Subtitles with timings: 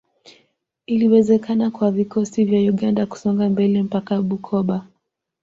[0.85, 4.85] Iliwezekana kwa vikosi vya Uganda kusonga mbele mpaka Bukoba